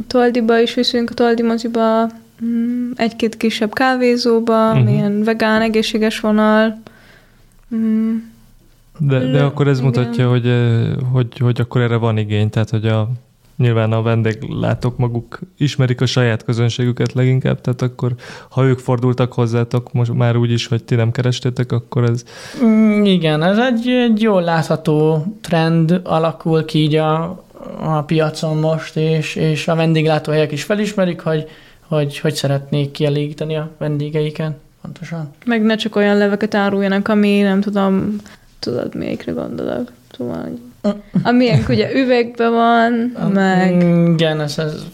[0.07, 2.09] Toldiba is viszünk, a Toldi moziba,
[2.45, 4.79] mm, egy-két kisebb kávézóba, Mhm.
[4.79, 4.93] uh-huh.
[4.95, 6.81] milyen vegán, egészséges vonal.
[7.75, 8.17] Mm,
[8.99, 9.91] De, de akkor ez igen.
[9.91, 13.09] mutatja, hogy, eh, hogy, hogy akkor erre van igény, tehát hogy a,
[13.59, 18.15] nyilván a vendéglátók maguk ismerik a saját közönségüket leginkább, tehát akkor
[18.51, 22.25] ha ők fordultak hozzátok most már úgy is, hogy ti nem kerestétek, akkor ez
[22.65, 27.45] Mm, Igen, ez egy, egy jól látható trend alakul ki így a,
[27.81, 31.49] a piacon most, és, és a vendéglátóhelyek is felismerik, hogy,
[31.87, 34.57] hogy, hogy szeretnék kielégíteni a vendégeiken.
[34.83, 35.31] Pontosan.
[35.47, 38.17] meg ne csak olyan leveket áruljanak, ami nem tudom,
[38.59, 39.93] tudod, melyikre gondolok.
[40.17, 40.59] Szóval, hogy
[41.23, 42.93] amilyen ugye üvegben van,
[43.33, 44.87] meg Igen, ez, ez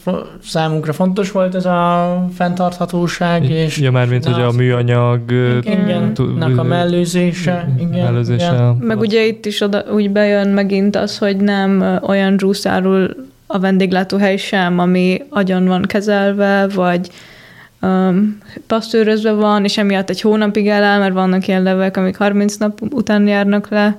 [0.44, 5.20] számunkra fontos volt ez a fenntarthatóság, és ja már mint hogy a műanyag
[5.60, 6.12] igen,
[6.56, 7.74] a mellőzése.
[7.78, 8.52] Igen, mellőzése.
[8.52, 8.76] igen.
[8.80, 13.58] Meg ugye itt is oda, úgy bejön megint az, hogy nem olyan juice árul a
[13.58, 17.10] vendéglátóhely sem, ami agyon van kezelve, vagy
[17.82, 22.80] um, pasztőrözve van, és emiatt egy hónapig eláll, mert vannak ilyen levek, amik 30 nap
[22.90, 23.98] után járnak le.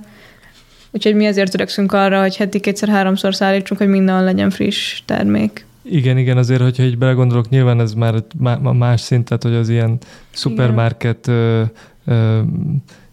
[0.96, 5.66] Úgyhogy mi ezért törekszünk arra, hogy heti kétszer-háromszor szállítsunk, hogy minden legyen friss termék.
[5.82, 8.24] Igen, igen, azért, hogyha így belegondolok, nyilván ez már
[8.60, 9.98] más szint, tehát hogy az ilyen
[10.32, 11.62] szupermarket ö,
[12.06, 12.40] ö,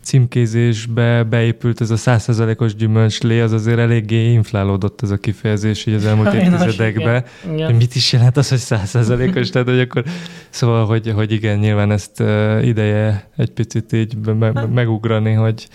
[0.03, 6.05] címkézésbe beépült ez a százszerzalékos gyümölcslé, az azért eléggé inflálódott ez a kifejezés így az
[6.07, 7.25] elmúlt Sajnos, évtizedekbe.
[7.45, 7.55] igen.
[7.55, 7.67] Igen.
[7.67, 9.51] Hogy mit is jelent az, hogy százszerzalékos?
[9.51, 10.05] Tehát, hogy akkor,
[10.51, 12.21] szóval, hogy, hogy igen, nyilván ezt
[12.63, 15.69] ideje egy picit így me- Hát- megugrani, hogy,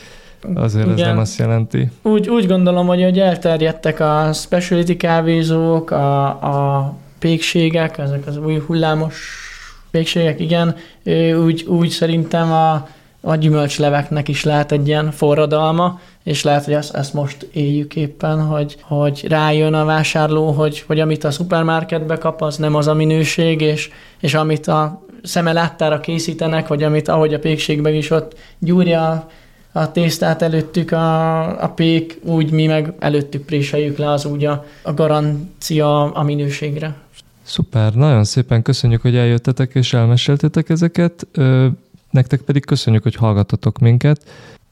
[0.55, 1.09] azért ez Igen.
[1.09, 1.91] nem azt jelenti.
[2.01, 8.59] Úgy, úgy gondolom, hogy, hogy elterjedtek a specialty kávézók, a, a pékségek, ezek az új
[8.65, 9.45] hullámos
[9.91, 10.75] pékségek, igen,
[11.43, 12.87] úgy, úgy szerintem a,
[13.21, 18.41] a gyümölcsleveknek is lehet egy ilyen forradalma, és lehet, hogy ezt, ezt most éljük éppen,
[18.41, 22.93] hogy, hogy rájön a vásárló, hogy, hogy amit a szupermarketbe kap, az nem az a
[22.93, 23.89] minőség, és,
[24.19, 29.27] és amit a szeme láttára készítenek, vagy amit ahogy a pékségben is ott gyúrja
[29.71, 34.65] a tésztát előttük a, a pék, úgy mi meg előttük préseljük le, az úgy a,
[34.81, 36.95] a garancia a minőségre.
[37.43, 41.27] Szuper, nagyon szépen köszönjük, hogy eljöttetek és elmeséltétek ezeket.
[41.31, 41.67] Ö,
[42.09, 44.23] Nektek pedig köszönjük, hogy hallgatotok minket.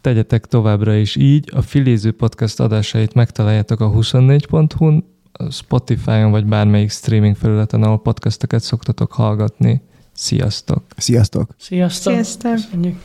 [0.01, 1.51] Tegyetek továbbra is így.
[1.53, 8.61] A Filéző Podcast adásait megtaláljátok a 24.hu-n, a Spotify-on vagy bármelyik streaming felületen, ahol podcasteket
[8.61, 9.81] szoktatok hallgatni.
[10.11, 10.83] Sziasztok!
[10.97, 11.49] Sziasztok!
[11.57, 12.13] Sziasztok!
[12.13, 12.51] Sziasztok!
[12.51, 12.93] Köszönjük.